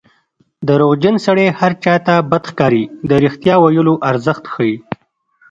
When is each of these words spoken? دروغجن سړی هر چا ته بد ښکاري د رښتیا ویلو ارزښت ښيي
دروغجن 0.67 1.15
سړی 1.25 1.45
هر 1.59 1.71
چا 1.83 1.95
ته 2.05 2.15
بد 2.31 2.43
ښکاري 2.51 2.83
د 3.09 3.11
رښتیا 3.23 3.55
ویلو 3.59 3.93
ارزښت 4.09 4.43
ښيي 4.53 4.75